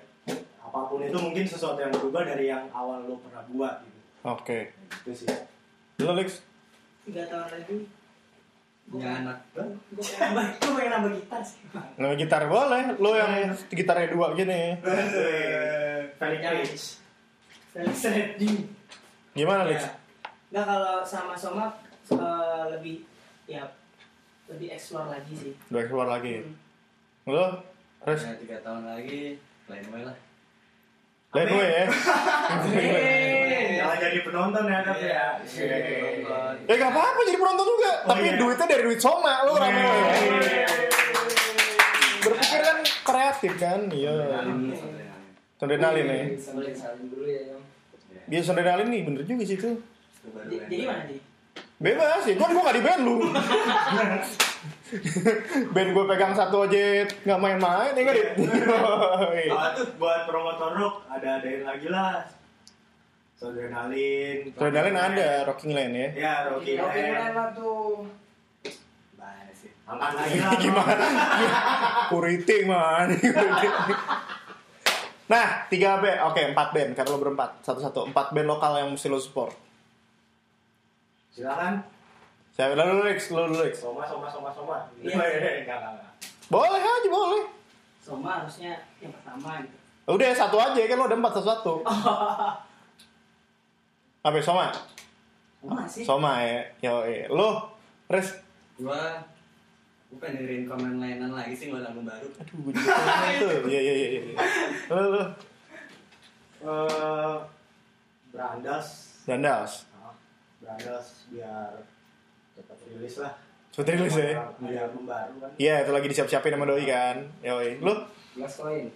[0.60, 4.00] Apa pun itu mungkin sesuatu yang berubah dari yang awal lo pernah buat gitu.
[4.24, 4.72] Oke.
[5.04, 5.28] Itu sih.
[6.00, 6.44] Lo Lex?
[7.08, 8.01] Tiga tahun lagi.
[8.92, 9.38] Ya anak.
[9.55, 11.62] Gue pengen nambah, nambah gitar sih.
[11.97, 12.83] Ngambil gitar boleh.
[12.99, 14.77] Lo yang gitarnya dua gini.
[16.21, 16.87] Felix Rich.
[17.73, 18.57] Felix Redding.
[19.33, 19.81] Gimana Lex?
[19.81, 19.90] Ya.
[20.53, 21.66] Nggak kalau sama Soma
[22.12, 22.97] eh, lebih
[23.49, 23.64] ya
[24.53, 25.53] lebih explore lagi sih.
[25.73, 26.45] Udah keluar lagi.
[26.45, 27.33] Hmm.
[27.33, 27.47] Lo?
[28.05, 28.21] Terus?
[28.29, 29.40] Ya, tiga tahun lagi.
[29.73, 30.16] Lain way lah.
[31.33, 31.85] Lain gue ya.
[33.83, 35.27] Jangan jadi penonton ya tapi ya.
[35.42, 36.55] Iya, nonton.
[36.71, 37.92] Ya gak apa-apa jadi penonton juga.
[37.92, 38.38] Oh, Tapi iya.
[38.38, 39.35] duitnya dari duit Soma.
[39.42, 40.07] Lo rame lo ya.
[40.14, 40.66] Iya.
[42.23, 43.81] Berpikir kan kreatif kan.
[43.90, 44.14] Iya.
[45.59, 46.23] Sondrenalin ya.
[46.38, 47.59] Salin dulu ya.
[48.31, 49.71] Dia sondrenalin nih bener juga sih itu.
[50.23, 51.18] Jadi mana sih?
[51.83, 53.16] Bebas ya, kan gue gak di band lu
[55.75, 58.29] Band gue pegang satu aja gak main-main, ya gak Dit?
[59.83, 62.23] Tuh buat promotor rock ada adain lagi lah.
[63.42, 64.55] Sodrenalin.
[64.55, 67.35] Sondrenalin ada, Rocking Land ya Ya, Rocky Oke, mulai Land.
[67.35, 68.07] lah tuh.
[69.83, 70.52] Angkat lagi lah.
[70.62, 71.07] Gimana?
[72.14, 73.09] Kuriting man
[75.26, 79.11] Nah, tiga band, oke empat band, karena lo berempat Satu-satu, empat band lokal yang mesti
[79.11, 79.50] lo support
[81.35, 81.83] Silakan.
[82.52, 84.76] Saya bilang dulu Lex, lo dulu Lex Soma, soma, soma, soma.
[85.00, 85.16] Iya.
[85.18, 85.26] Enggak,
[85.64, 86.11] enggak, enggak.
[86.46, 87.42] Boleh aja, boleh
[87.98, 89.76] Soma harusnya yang pertama gitu.
[90.05, 91.74] Udah satu aja, kan lo ada empat satu-satu
[94.22, 94.66] Apa ya, Soma?
[95.58, 96.04] Soma sih.
[96.06, 97.02] Soma ya, yo
[97.35, 97.74] Lo,
[98.06, 98.38] Res,
[98.78, 99.18] Gua
[100.11, 102.28] gua pengen dengerin komen lainan lagi sih ngeluarin album baru.
[102.38, 102.94] Aduh, gue juga
[103.42, 103.50] tuh.
[103.66, 104.08] Iya, iya, iya.
[104.14, 104.22] iya.
[104.92, 105.24] Lo, lo.
[106.62, 107.37] Eh,
[108.30, 108.87] Brandas.
[109.26, 109.66] Nah,
[110.62, 111.72] Brandas biar
[112.54, 113.35] cepat rilis lah.
[113.74, 114.38] Cepet rilis ya.
[114.38, 115.50] Ada album baru kan.
[115.58, 117.16] Iya, itu lagi disiap-siapin sama Doi kan.
[117.42, 117.82] Yoi.
[117.82, 117.94] Lu,
[118.38, 118.87] Gelas koin.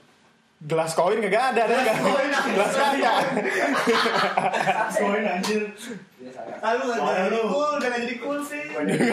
[0.65, 1.93] Gelas koin kagak ada, ada?
[2.49, 3.13] Gelas kaca.
[4.97, 5.63] Koin anjir.
[6.17, 6.57] Biasa ya.
[6.65, 7.43] Ah, lu Soalnya lu.
[7.53, 8.65] cool, gak jadi cool sih.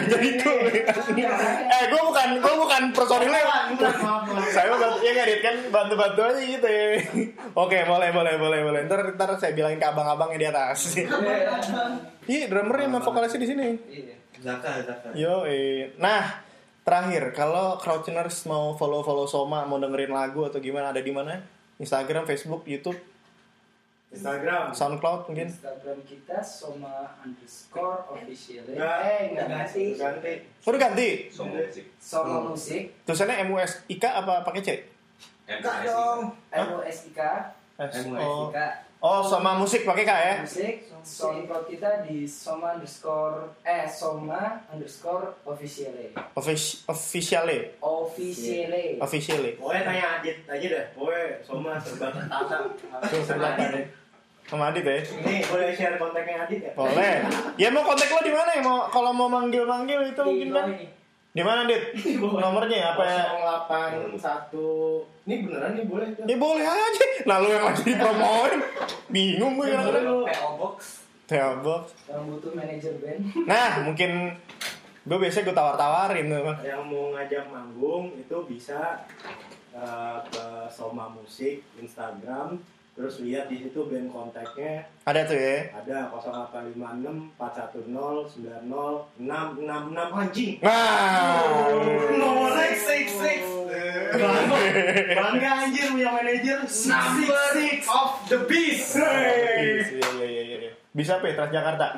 [0.07, 0.61] Jadi cool.
[0.71, 3.43] eh, gue bukan, gue bukan personilnya.
[3.75, 4.49] Bukan, maaf, maaf.
[4.49, 5.39] Saya bantu, ya nggak Dit?
[5.43, 6.83] kan bantu-bantu aja gitu ya.
[7.53, 8.79] Oke, boleh, boleh, boleh, boleh.
[8.87, 10.79] Ntar, ntar saya bilangin ke abang-abangnya di atas.
[12.23, 13.67] Iya, drummernya sama vokalisnya di sini.
[13.91, 14.15] Iya.
[14.43, 15.07] Zaka, Zaka.
[15.15, 15.43] Yo,
[15.99, 16.42] nah
[16.83, 21.39] terakhir kalau crowdtuners mau follow-follow Soma, mau dengerin lagu atau gimana ada di mana?
[21.81, 22.99] Instagram, Facebook, YouTube,
[24.13, 24.69] Instagram.
[24.69, 25.49] SoundCloud mungkin.
[25.49, 28.61] Instagram kita Soma underscore official.
[28.69, 28.97] Enggak.
[29.09, 29.85] Eh, enggak ganti.
[29.97, 30.33] Ganti.
[30.61, 31.09] Oh, udah ganti.
[31.97, 32.93] Soma musik.
[33.09, 34.69] Tulisannya M U S I K apa pakai C?
[35.49, 36.29] Enggak dong.
[36.53, 36.69] M
[37.77, 38.03] O S I K.
[38.03, 38.51] S M U S I O.
[38.53, 38.57] K.
[39.03, 40.35] Oh, sama musik pakai K ya?
[40.45, 40.75] Musik.
[41.03, 45.91] Soundcloud kita di Soma underscore eh Soma underscore official.
[46.39, 46.55] Offic
[46.87, 47.75] officially.
[47.83, 48.71] Official.
[49.03, 49.51] Officially.
[49.59, 50.85] Pokoknya tanya Adit aja deh.
[50.95, 52.71] Pokoknya Soma serba tata.
[53.11, 53.79] Serba tata.
[54.47, 55.03] Sama Adit ya?
[55.03, 56.71] Ini boleh share kontaknya Adit ya?
[56.71, 57.27] Boleh.
[57.59, 58.63] Ya mau kontak lo di mana ya?
[58.63, 60.67] Mau kalau mau manggil-manggil itu mungkin kan?
[61.33, 61.97] Di mana, Dit?
[62.43, 63.21] Nomornya apa ya?
[63.65, 64.53] 081
[65.25, 66.25] Ini beneran nih boleh tuh.
[66.29, 67.05] Ya boleh aja.
[67.25, 68.61] Nah, lu yang lagi dipromoin.
[69.09, 70.29] Bingung gue kadang-kadang.
[70.29, 70.77] PO Box.
[71.25, 71.83] Theo Box.
[72.05, 73.21] Yang butuh manajer band.
[73.49, 74.11] Nah, mungkin
[75.09, 76.53] gue biasanya gue tawar-tawarin tuh.
[76.61, 79.01] Yang mau ngajak manggung itu bisa
[79.73, 82.61] eh, ke Soma Musik Instagram
[82.93, 84.85] terus lihat di situ band kontaknya.
[85.09, 85.73] Ada tuh ya.
[85.73, 87.89] ada 0856 410
[88.69, 88.69] 90
[89.17, 90.53] 666 anjing.
[90.61, 91.73] Nah.
[92.13, 93.41] nomor six six six.
[95.17, 96.59] Bangga anjir punya manajer.
[96.69, 97.79] Number six.
[97.89, 98.93] of the beast.
[99.01, 100.71] Iya, iya, iya, iya.
[100.93, 101.87] Bisa apa ya, Transjakarta?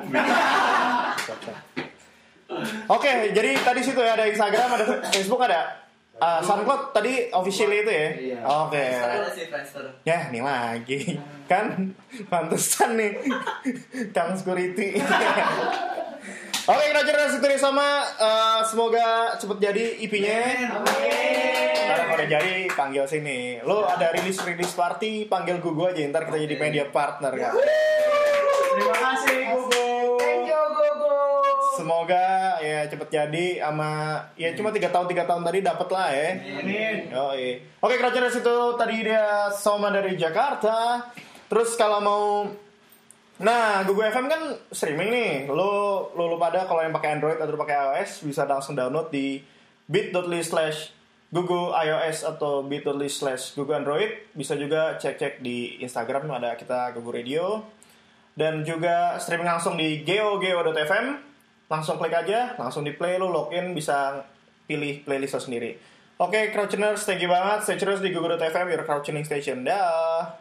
[2.96, 5.85] Oke, jadi tadi situ ya ada Instagram, ada Facebook, ada
[6.20, 8.08] uh, SoundCloud tadi official itu ya.
[8.16, 8.38] Iya.
[8.44, 8.84] Oke.
[9.48, 9.84] Friendster.
[10.04, 10.98] Ya, nih lagi.
[11.50, 11.94] Kan
[12.32, 13.12] pantesan nih.
[14.16, 14.98] Kang security.
[16.66, 20.66] Oke, Roger dan Sutri sama eh, semoga cepet jadi IP-nya.
[21.86, 23.62] Karena kalau udah jadi panggil sini.
[23.62, 27.54] Lo ada rilis-rilis party, panggil gue aja ntar kita jadi media partner kan.
[28.76, 29.85] terima kasih Gugu
[31.76, 36.28] Semoga ya cepet jadi sama ya cuma tiga tahun tiga tahun tadi dapat lah ya.
[36.64, 36.96] Amin.
[37.12, 37.60] Oh, iya.
[37.84, 41.06] Oke, Crouchers itu tadi dia Soma dari Jakarta.
[41.46, 42.24] Terus kalau mau
[43.36, 45.32] Nah, Google FM kan streaming nih.
[45.52, 49.44] Lo lo, lo pada kalau yang pakai Android atau pakai iOS bisa langsung download di
[49.92, 50.96] bit.ly slash
[51.28, 54.32] Google iOS atau bit.ly slash Google Android.
[54.32, 57.60] Bisa juga cek-cek di Instagram ada kita Google Radio.
[58.36, 61.25] Dan juga streaming langsung di geo.geo.fm.
[61.66, 64.22] Langsung klik aja, langsung di play lo login bisa
[64.70, 65.70] pilih playlist lo sendiri.
[66.16, 67.68] Oke, Crouchiners, thank you banget.
[67.68, 69.68] Stay terus di Google.fm, your Crouching Station.
[69.68, 70.40] Dah.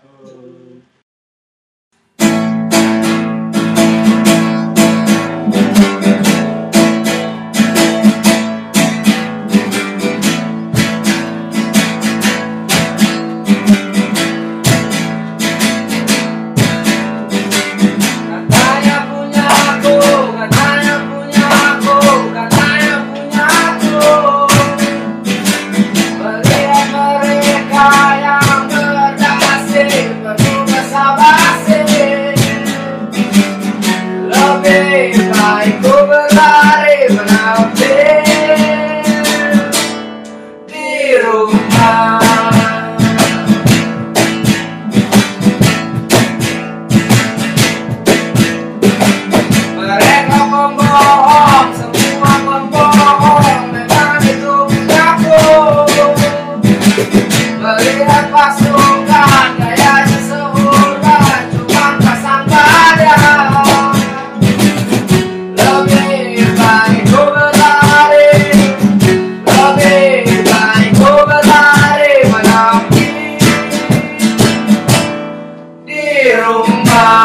[76.35, 77.24] Di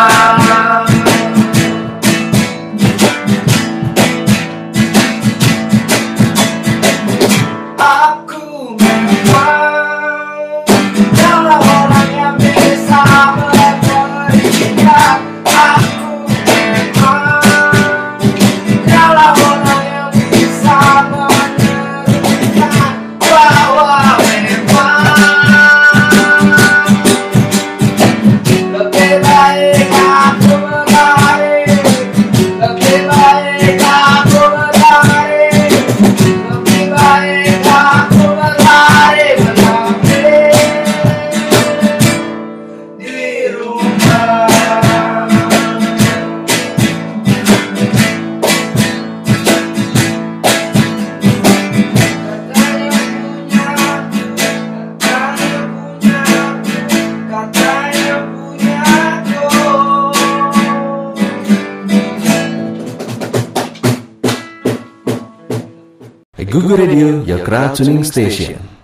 [67.77, 68.60] tuning station.